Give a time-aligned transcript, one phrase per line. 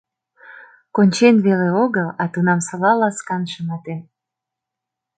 [0.95, 4.01] Кончен веле огыл, а тунамсыла ласкан шыматен.